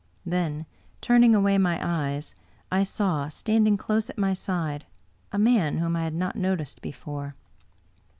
[0.25, 0.65] Then
[0.99, 2.33] turning away my eyes,
[2.71, 4.87] I saw, standing close at my side,
[5.31, 7.35] a man whom I had not noticed before.